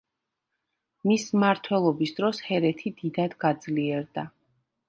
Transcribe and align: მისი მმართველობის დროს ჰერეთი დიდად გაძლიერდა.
მისი 1.11 1.35
მმართველობის 1.39 2.15
დროს 2.21 2.41
ჰერეთი 2.49 2.95
დიდად 3.03 3.37
გაძლიერდა. 3.47 4.29